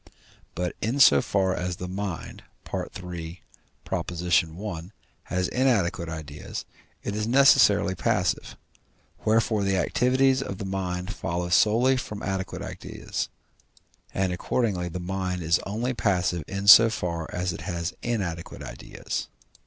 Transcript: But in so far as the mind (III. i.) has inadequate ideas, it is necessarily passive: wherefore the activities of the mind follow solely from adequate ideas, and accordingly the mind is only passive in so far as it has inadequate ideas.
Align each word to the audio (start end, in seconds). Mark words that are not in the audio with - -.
But 0.55 0.75
in 0.81 0.99
so 0.99 1.21
far 1.21 1.53
as 1.53 1.75
the 1.75 1.87
mind 1.87 2.41
(III. 2.73 3.43
i.) 3.91 4.91
has 5.25 5.47
inadequate 5.49 6.09
ideas, 6.09 6.65
it 7.03 7.15
is 7.15 7.27
necessarily 7.27 7.93
passive: 7.93 8.57
wherefore 9.25 9.61
the 9.63 9.77
activities 9.77 10.41
of 10.41 10.57
the 10.57 10.65
mind 10.65 11.13
follow 11.13 11.49
solely 11.49 11.97
from 11.97 12.23
adequate 12.23 12.63
ideas, 12.63 13.29
and 14.11 14.33
accordingly 14.33 14.89
the 14.89 14.99
mind 14.99 15.43
is 15.43 15.59
only 15.67 15.93
passive 15.93 16.43
in 16.47 16.65
so 16.65 16.89
far 16.89 17.29
as 17.31 17.53
it 17.53 17.61
has 17.61 17.93
inadequate 18.01 18.63
ideas. 18.63 19.27